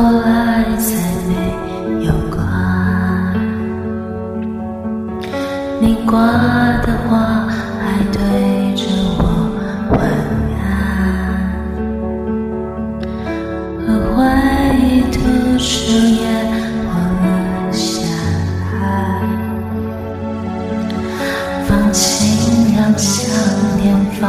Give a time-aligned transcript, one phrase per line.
[0.00, 0.30] 后来
[0.76, 0.94] 才
[1.26, 1.34] 没
[2.06, 2.38] 有挂。
[5.80, 6.14] 你挂
[6.82, 7.48] 的话
[7.82, 7.82] 还
[8.12, 8.16] 对
[8.76, 8.84] 着
[9.18, 9.20] 我
[9.90, 9.98] 晚
[10.62, 10.62] 安，
[13.84, 14.16] 和回
[14.78, 15.66] 忆的树
[16.06, 16.22] 叶
[16.86, 16.88] 黄
[17.20, 17.26] 了
[17.72, 17.82] 下
[18.80, 18.86] 来，
[21.66, 23.18] 放晴让想
[23.82, 23.82] 念
[24.20, 24.22] 仿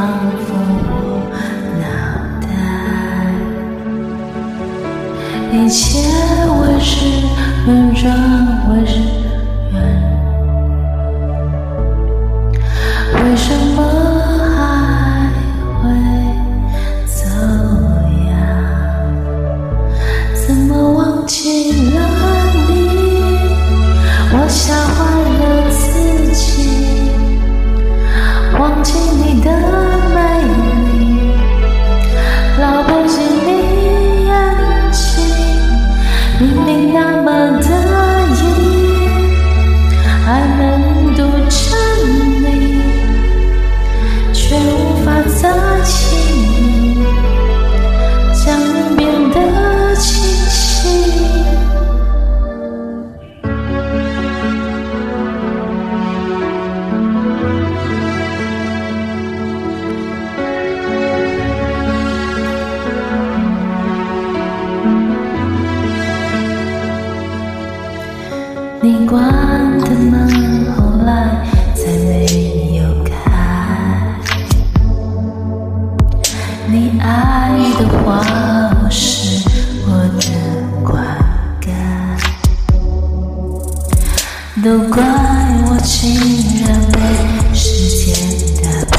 [28.90, 29.89] 是你的
[84.62, 86.12] 都怪我竟
[86.66, 87.00] 然被
[87.56, 88.14] 时间
[88.62, 88.98] 打败，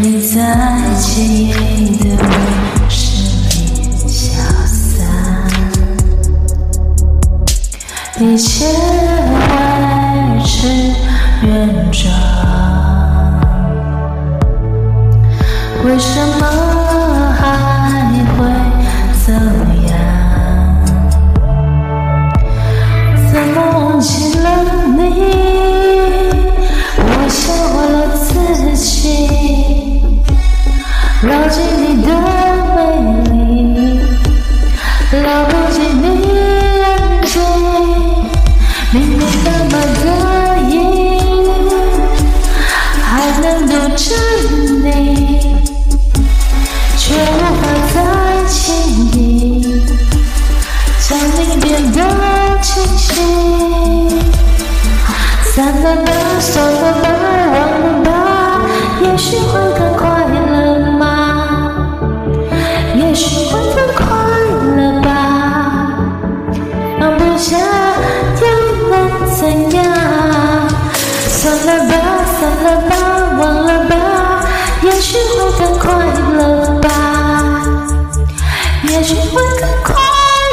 [0.00, 0.34] 你在
[0.98, 1.50] 记忆
[1.98, 2.26] 的卫
[2.88, 2.98] 视
[3.50, 4.32] 里消
[4.66, 5.06] 散，
[8.18, 8.66] 一切
[9.46, 10.66] 还是
[11.42, 12.12] 原状，
[15.84, 16.71] 为什么
[31.24, 32.08] 牢记你的
[32.74, 32.78] 美
[33.30, 34.00] 丽，
[35.22, 36.34] 牢不及你眼
[37.24, 37.40] 睛，
[38.90, 39.72] 明明那么
[40.02, 40.04] 得
[40.68, 40.72] 意，
[43.04, 44.04] 还能读着
[44.82, 44.88] 你，
[46.98, 47.62] 却无法
[47.94, 47.96] 再
[48.48, 48.60] 轻
[49.12, 49.80] 易
[51.08, 51.96] 将你变得
[52.60, 53.06] 清晰。
[55.54, 56.08] 散了吧，
[56.40, 57.06] 算了吧，
[57.52, 58.10] 忘了吧，
[59.02, 59.91] 也许会更
[71.42, 71.92] 算了吧，
[72.38, 72.94] 算了吧，
[73.40, 73.94] 忘了吧，
[74.84, 75.90] 也许会更快
[76.36, 76.40] 乐
[76.80, 76.86] 吧。
[78.84, 79.92] 也许会更快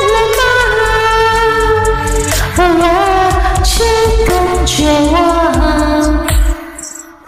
[0.09, 0.41] 乐吧。
[2.57, 2.83] 而我
[3.63, 3.69] 却
[4.25, 4.29] 更
[4.65, 4.73] 绝
[5.13, 5.15] 望，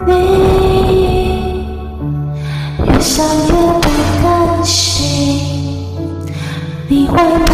[0.08, 0.10] 你
[2.84, 3.86] 越想越不
[4.24, 4.26] 甘
[4.64, 5.06] 心，
[6.88, 7.52] 你会不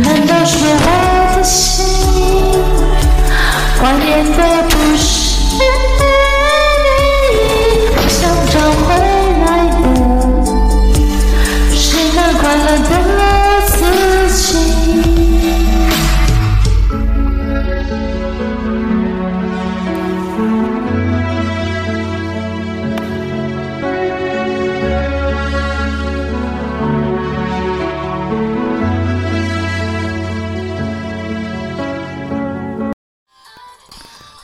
[0.00, 1.84] 难道是我的心？
[3.80, 5.27] 怀念的不是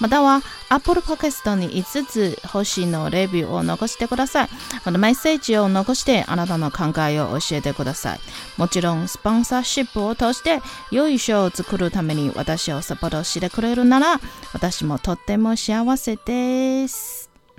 [0.00, 4.48] または Apple Podcast に5つ星のレビューを残してください。
[4.84, 8.20] このメッセージを残してあなたの考えを教えてください。
[8.56, 14.20] もちろんスポンサーシップを通して良い賞を作るために私をサポートしてくれるなら
[14.52, 17.25] 私もとっても幸せです。